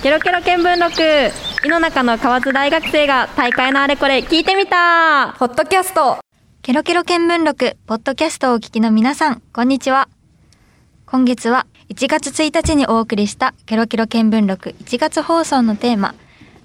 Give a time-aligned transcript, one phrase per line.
[0.00, 1.66] ケロケロ見聞録。
[1.66, 5.34] 井の中の河津大学生が大会のあれこれ聞いてみた。
[5.40, 6.18] ポッドキャスト。
[6.62, 7.76] ケロケロ見聞録。
[7.84, 10.08] ポッドキャストをお聞きの皆さんこんにちは。
[11.04, 14.76] 今月は1月1日にお送りしたケロケロ見聞録。
[14.84, 16.14] 1月放送のテーマ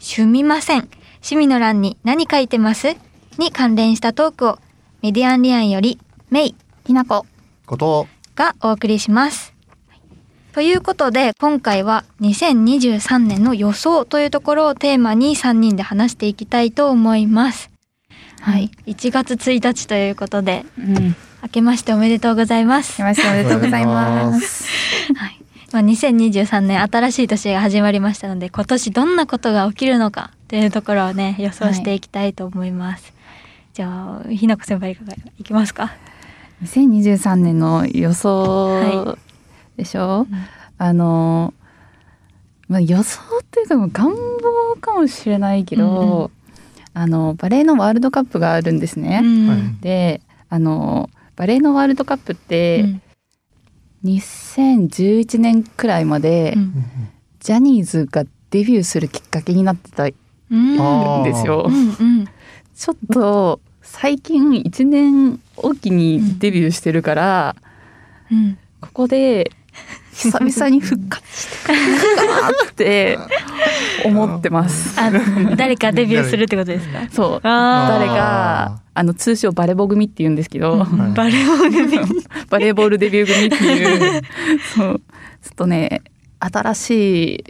[0.00, 0.88] 趣味ません。
[1.18, 2.96] 趣味の欄に何書いてます？
[3.38, 4.58] に関連したトークを
[5.02, 6.00] メディアンリアンより
[6.30, 7.24] メイ、ひなこ
[7.64, 8.08] こと。
[8.34, 9.49] がお送りします。
[10.52, 17.70] ということで今回は2023年の予想というところをテーマに3人で話していきたいと思います。
[18.40, 22.96] はい、1月1日ということでうん明けましておめでとうございます。
[22.96, 24.64] 来ましたおめでとうございます
[25.14, 25.40] はい。
[25.72, 33.12] まあ、2023年新しい年が始まりましたので今年どんなことが起きるのかというところをね予想していきたいと思います。
[33.72, 35.92] じゃあひなこ先輩からいきますか
[36.64, 39.16] ？2023年の予想
[39.80, 40.36] でしょ、うん。
[40.78, 41.54] あの
[42.68, 46.30] まあ予想っていうかもう願望かもしれないけど、うんう
[46.92, 49.58] あのバレーのワールドカップがあるんですね、うんはい。
[49.80, 53.02] であのバレーのワールドカップっうてん
[54.04, 56.72] 2011年くらいまで、うん。
[57.40, 60.12] ジャニーズがデビューするきっかけになってたん
[61.24, 61.66] ですよ。
[61.68, 61.74] うん。
[61.74, 62.28] うん
[62.74, 67.56] ちょっと最近1年おきにデビューしてるから、
[68.30, 68.58] うん。
[68.80, 69.52] ここで
[70.12, 73.18] 久々に復活してくれるかなって
[74.04, 75.00] 思ってます。
[75.00, 76.98] あの誰かデビューするってことですか？
[77.10, 77.40] そう。
[77.42, 83.46] 誰があの通称バレボ組って言うんですけど、うん バレーボ組バレーボールデビュー組。
[83.46, 84.22] っていう
[84.74, 85.00] そう。
[85.42, 86.02] ちょっとね
[86.38, 87.44] 新しい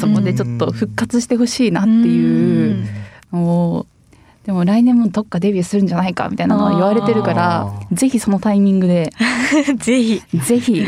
[0.00, 2.86] そこでちょっと復活してほしいなっていう
[3.32, 3.86] のを
[4.44, 9.12] でも来年もどっかデビューするんじゃないかみたいなのは言われてるからあぜひそのタイミングで
[9.78, 10.22] ぜひ。
[10.34, 10.86] ぜひ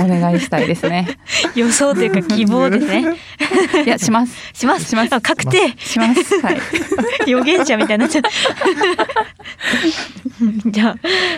[0.00, 1.08] お願いしたいですね。
[1.54, 3.16] 予想というか希望ですね。
[3.84, 4.34] いやします。
[4.52, 4.88] します。
[4.88, 5.12] します。
[5.14, 5.74] あ確定。
[5.78, 6.40] します。
[6.40, 7.30] はい。
[7.30, 8.30] 予言者みたいになっちゃった
[10.70, 10.96] じゃあ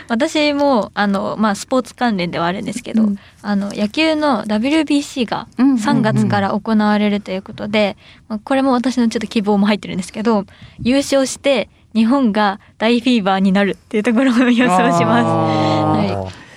[0.08, 3.16] 私もあのまあスポーツ関連ではあるんですけど、うん。
[3.42, 7.96] あの野球の WBC がうん3月から行われるということで、
[8.28, 10.44] まあこれも私のちょっと希望も入ってるんですけど
[10.82, 15.26] 優勝して日本が大フィーバーになるっていうところを予想します。
[16.26, 16.50] あ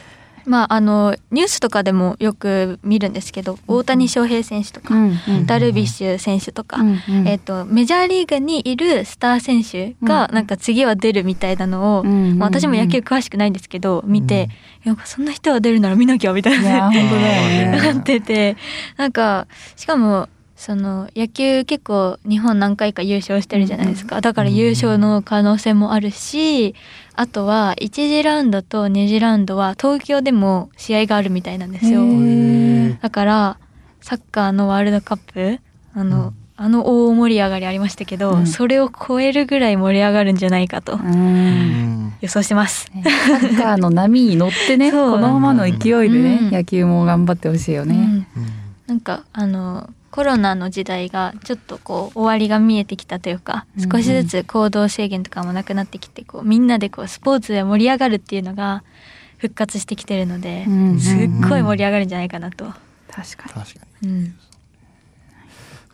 [0.46, 7.28] まああのニュースとかでもよく見るんですけど大谷翔平選手とか、うんうんダルビッシュ選手とか、うんうん。
[7.28, 10.36] えっとメジャーリーグにいるスター選手がうん。
[10.36, 12.40] なんか次は出るみたいなのを、うんうんうん。
[12.40, 14.50] まあ、私も野球詳しくないんですけど見て、
[14.84, 14.96] なん。
[14.96, 17.80] かそんな人は出るなら見なきゃみたいな本当だよね。
[17.94, 18.58] なってて
[18.98, 20.28] なんかしかも
[20.64, 24.22] その野球結構日本何回か優勝してるじゃないですか。
[24.22, 26.74] だから優勝の可能性もあるし
[27.16, 32.04] あとは1次ラウンドと2次ラウンドは東京でも試合があるみたいなんですよ。
[33.02, 33.58] だから
[34.00, 35.60] サッカーのワールドカップ
[35.96, 36.34] あの、うん。
[36.56, 38.48] あの大盛り上がりありましたけど、うん。
[38.48, 40.98] それを超えるぐらい盛り上がるんじゃないかと
[42.22, 42.90] 予想してます。
[42.96, 46.52] ねサッカーの波に乗ってねこのままの勢いでね、うん。
[46.52, 48.26] 野球も頑張ってほしいよね。
[48.38, 48.46] うん。
[48.88, 53.92] なんかあのコロナの時代がちょっとこう終わりが見えてきたというかうんうん。
[53.92, 58.84] 少しずつ行動制限とかもなくなってきてこうみんなでこうスポーツで盛り上がるっていうのが
[59.40, 61.18] 復活してきてるので、うんうんすっ
[61.50, 62.66] ごい盛り上がるんじゃないかなと。
[63.10, 64.10] 確か確かに。
[64.10, 64.36] うん。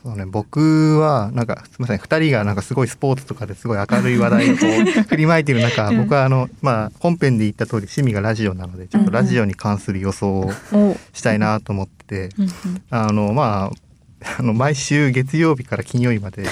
[0.03, 10.97] そうね僕はなんかすみません2人がなんかすごいスポーツとかですごい明るい話題をこう 振りまいている中、うん僕はあのまあ本編で言った通り趣味がラジオなのでちょっとラジオに関する予想をお。
[11.13, 12.49] したいなと思って、うん。
[12.89, 13.88] あのまあ
[14.37, 16.45] あの毎週月曜日から金曜日まで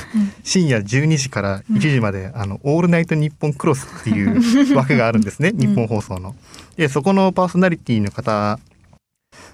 [0.44, 6.35] 深夜12時から1時まで「あのオールナイトニッポンクロス」っていう枠があるんですね日本放送の。
[6.75, 8.59] でそこのパーソナリティの方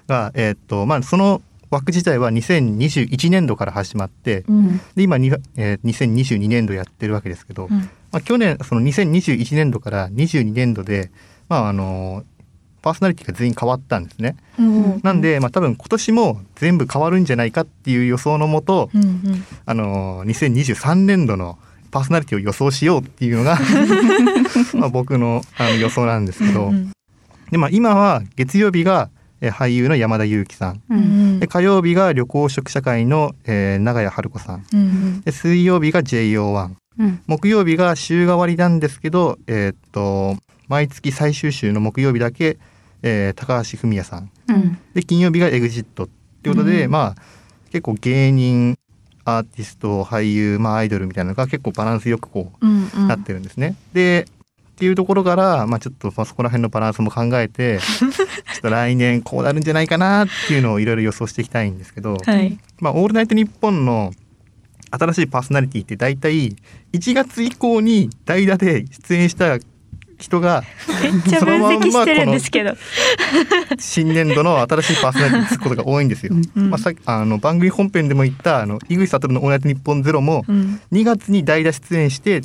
[0.06, 4.80] が、えーっとまあ、その枠自体は2021年度から始まってうん。
[4.94, 7.78] で今に、えー2022年度やってるわけですけど、うん。
[7.78, 7.88] ま
[8.18, 11.10] あ、去年その2021年度から22年度で、
[11.48, 12.24] まあ、あの
[12.84, 14.36] パーソナリティが全員変わったんですね。
[14.58, 19.44] うんなんで、まあ、多分今年も全部変わるんじゃないかっていう予想のもと、うんうん。
[19.64, 21.58] あの2023年度の
[21.90, 23.58] パーソナリティを予想しようっていうのが
[24.74, 26.92] まあ僕のあの予想なんですけど、うん
[27.50, 29.08] でまあ、今は月曜日が
[29.40, 30.82] えー俳優の山田裕貴さん。
[30.90, 30.94] う。
[30.94, 31.36] うん。
[31.36, 34.64] んで火曜日が旅行食社会の、えー長屋春子さん。
[34.74, 37.20] うんで水曜日が JO1 うん。
[37.26, 40.36] 木曜日が週替わりなんですけど、えーっと
[40.68, 42.56] 毎月最終週の木曜日だけ、
[43.06, 46.08] えー高橋文哉さんうんで金曜日が EXIT っ
[46.42, 47.16] ていうことで、うんまあ
[47.70, 48.78] 結構芸人
[49.24, 53.74] アーティスト俳優、まあ、アイドルみたいなのが結構バランスよくこうんううんなってるんですね。
[53.92, 54.26] で
[54.74, 62.58] っていうところから、まあ、ちょっとまあそこら辺のバランスも考えて ちょっと来年こうなるんじゃないかなっていうのをいろいろ予想していきたいんですけど、はい。
[62.80, 64.12] まあ、オールナイトニッポンの
[64.90, 66.56] 新しいパーソナリティって大体
[66.92, 69.58] 1月以降に代打で出演した
[70.24, 70.64] 人が
[71.02, 72.74] めっちゃ分析してるんですけど。
[73.78, 76.34] 新年度の新しいパーソナリティにつくことが多いんですよ。
[76.56, 80.80] うんまあ、さっきあの番組本編でも言ったあの井口悟の「オールナイトニッポンゼロもうん。
[80.92, 82.42] 2月に代打出演して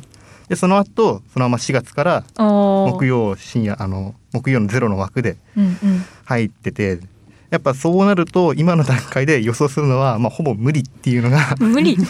[0.48, 3.06] でその後そのまま4月から木。
[3.06, 6.04] 曜深夜あの木曜のゼロの枠でうんうん。
[6.24, 7.00] 入ってて
[7.50, 11.96] やっぱそうなると今の段階で予想するのは、まあ、ほぼ無理っていうのが無理。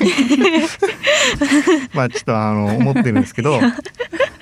[1.94, 3.58] まあちょっとあの思ってるんですけど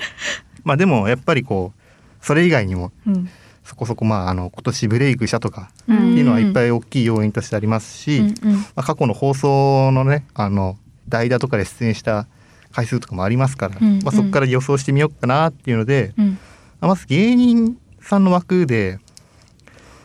[0.68, 3.28] まあでもやっぱりこうそれ以外にもうん。
[3.64, 8.56] そこそこまああの今年ブレイクしたとかうんっていうのはいっぱい大きい要因としてありますし、うんうん。
[8.56, 12.26] まあ、過去の放送のねあの代打とかで出演した
[12.72, 16.38] 回数とかもありますから、うんうんまあ、そこから予想してみようかなっていうので、うん。
[16.80, 19.00] まず芸人さんの枠で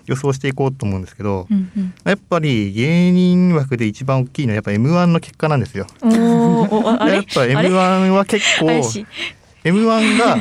[0.07, 1.94] 予想していこうと思うんですけど、うんうん。
[2.04, 5.88] やっぱり芸人枠で一番大きいのはやっぱ m 1の結果なんですよ。
[6.01, 8.68] やっぱ m あれ1は結構
[9.63, 10.38] 怪しい m 1が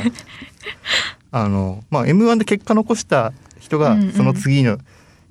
[1.32, 4.78] あの、まあ、m 1で結果残した人がその次の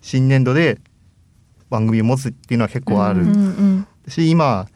[0.01, 0.79] 新年度で
[1.69, 3.25] 番組を持つっていうのは結構ある。
[4.07, 4.67] し今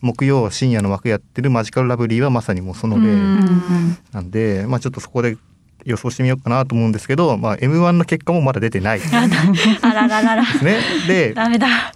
[0.00, 5.38] 木曜深夜の枠やってるマジカルラブリーはまさにもうその例うんなんで、まあちょっとそこで
[5.84, 10.44] 予想してみようかなと思うんですけど、まあ、m 1の結果もまだ出てないであらららら。
[10.44, 10.78] すね。
[11.06, 11.66] で、ま ダメだ。
[11.66, 11.92] あ、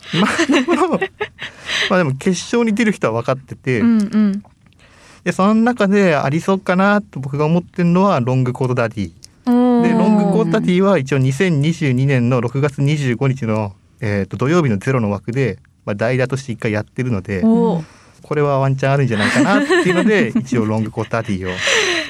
[1.90, 4.42] まあでも決勝に出る人は分かってて、うんうん。
[5.24, 9.12] でその中でありそうかなと僕が思ってるのはロングコートダディ。
[9.46, 17.84] でロングコートダディは一応2022年の6月25日の、えー、と土曜日のゼロの枠で、まあ、代打として一回やってるのでこ
[18.34, 21.54] れはワンチャンあるんじゃないかなっていうので 一応ロングコートダディを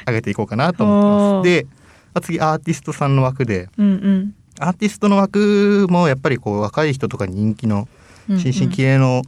[0.06, 1.64] 上げていこうかなと思ってます。
[1.64, 1.66] で、
[2.14, 7.88] まあ次アーティストさんの枠でうんうんアーティストの枠もやっぱりこう若い人とかに人気の。
[8.36, 9.22] 新進気鋭の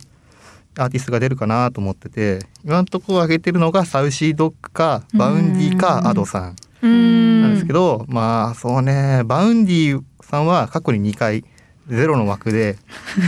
[0.81, 6.57] アーティストが出るかなと思ってて今のところ上げてるのが Saucy Dog か Vaundy か Ado さん。
[6.83, 11.45] なんですけど、まあそうね Vaundy さんは過去に2回
[11.89, 12.79] ゼロの枠で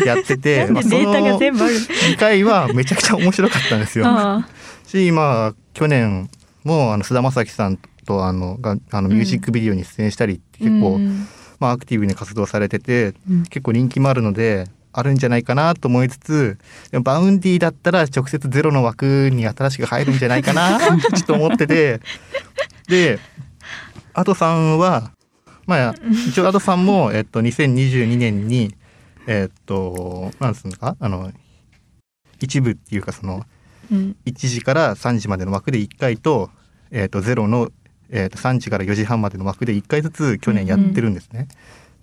[0.07, 4.07] やってて まあその全部ある？2回はめちゃくちゃ面白かったんですよ。
[4.09, 4.49] あ
[4.87, 6.31] しまあ去年
[6.65, 11.27] もあの菅田将暉さんとあのがあのミュージックビデオに出演したりってー結構、うん
[11.61, 16.59] まあ、アクティブに活動されてて、うん結構人気もあるのであるんじゃないかなと思いつつ
[16.91, 22.01] でも Vaundy だったら直接ゼロの枠に新しく入るんじゃないかな ちょっと思ってて。
[22.89, 23.19] で
[24.15, 25.13] Ado さんは
[25.67, 25.95] まあ
[26.29, 28.75] 一応 Ado さんも、えっと、2022年に
[29.27, 31.33] えっとなんですかあの
[32.41, 33.47] 一部っていうかその
[33.91, 34.17] うん。
[34.27, 36.51] 1時から3時までの枠で1回と,、
[36.91, 37.71] えー、と0の、
[38.11, 41.49] えー、と3時から4時半までの枠で1回ずつ去年やってるんですね。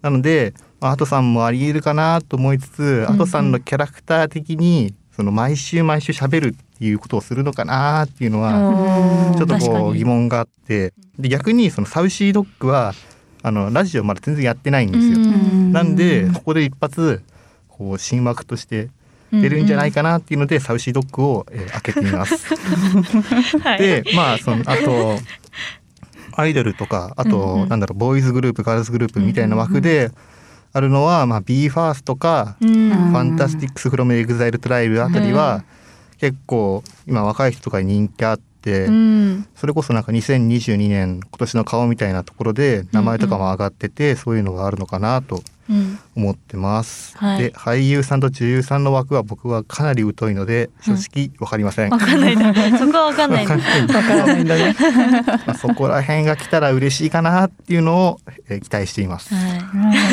[0.02, 10.94] なので、まあ、アトさんもありえるかなと思いつつ、うんアトさんのキャラクター的にその毎週毎週喋るっていうことをするのかなっていうのはちょっとこう疑問があって。
[11.18, 12.94] で逆にそのサウシードッグは
[13.42, 15.16] あのラジオまだ全然やってないんですよ。
[15.16, 15.72] うん。
[15.74, 17.22] なんでここで一発
[17.68, 18.90] こう新枠として
[19.32, 22.56] 出るんじゃないかなっていうので、 Saucy Dog を、えー挙げてみます。
[23.60, 23.80] はい。
[23.80, 25.18] でまあそのあと
[26.34, 27.70] アイドルとかあと、うんうん。
[27.70, 30.12] なんだろうボーイズグループガールズグループみたいな枠で
[30.72, 32.90] あるのは、まあ、BE:FIRST か、うん。
[32.90, 35.64] FANTASTICS from EXILE TRIBE あたりは、
[36.20, 39.48] 結構今若い人とかに人気あって、うん。
[39.56, 45.44] それこそなんか2022年今年の顔みたいなところで名前とかも上がってて、そういうのがあるのかなとうん
[46.16, 47.18] 思ってます。
[47.18, 51.92] はいで俳優さんと女優さんの枠は僕はかなり疎いので正直わかりません。
[51.92, 54.76] わかんないんだ そこはわかんないんだわかんないわからないんだね。
[55.46, 59.34] まあそこら辺が来たら嬉しいかなっていうのを、えー期待しています。
[59.34, 59.40] は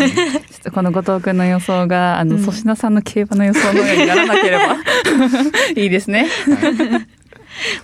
[0.05, 4.77] いちょっとこの後藤くんの予想があのうん粗品さんの競馬の予想のようにならなければ
[5.81, 6.29] いいですね。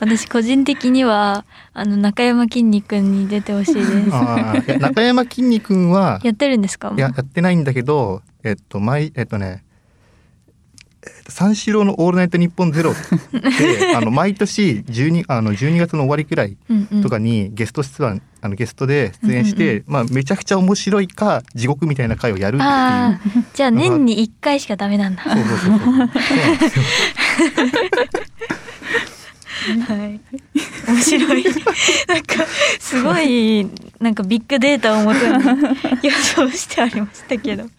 [0.00, 3.88] 私個人的にはあの中山きんに君に出てほしいです。
[4.78, 6.92] 中山きんに君はやってるんですか？
[6.96, 9.64] いややってないんだけどえっと毎えっとね
[11.04, 13.00] えっと三四郎のオールナイトニッポンゼロって
[13.96, 17.02] あの毎年12あの12月の終わりくらいうんうん。
[17.02, 22.66] とかにゲスト出演あのゲストで出演して、うんまあめちゃくちゃ面白いか地獄みたいな回をやるってい
[23.40, 23.44] う。
[23.54, 25.22] じゃあ年に一回しかダメなんだ。
[25.22, 26.10] そうそうそうそう。
[29.86, 30.20] はい。
[30.88, 31.44] 面白い。
[31.44, 31.50] な
[32.16, 32.44] んか
[32.80, 33.68] すごい
[34.00, 35.34] なんかビッグデータをもとに
[36.02, 37.64] 予想してありましたけど。
[37.64, 37.70] ね、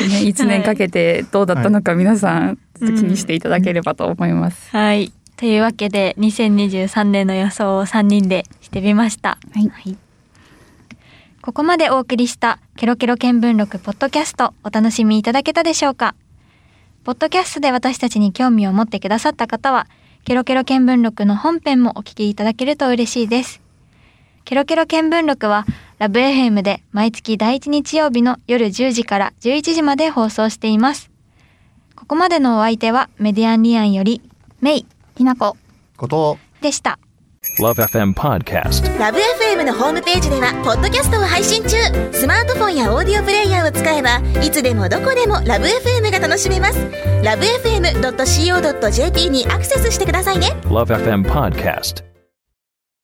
[0.00, 4.70] 1年かけてどうだったのか皆さん気にしていただければと思います。
[4.70, 5.12] はい。
[5.36, 9.38] というわけで2023年の予想を3人でしてみました。
[9.52, 9.96] はい。
[11.42, 16.14] ここまでお送りしたケロケロ見聞録ポッドキャストお楽しみいただけたでしょうか？
[17.04, 19.86] ポッドキャストで私たちに興味を持ってくださった方は
[20.26, 23.62] ケロケロ見聞録の本編もお聞きいただけると嬉しいです。
[24.44, 25.64] ケロケロ見聞録は
[25.98, 31.12] ラブ FM で毎月第1日曜日の夜10時から11時まで放送しています。
[31.94, 34.20] ここまでのお相手はメディアンリアンより
[34.60, 35.56] メイひなこ
[35.96, 36.98] ことでした。
[37.60, 38.98] Love FM Podcast.
[38.98, 41.76] ラブ f m のホームページではポッドキャストを配信中
[42.12, 46.78] スマートフォンやオーディオプレイヤーを使えばいつでもどこでもラブ f m が楽しめます
[47.22, 52.15] LoveFM.co.jp にアクセスしてくださいね Love FM Podcast.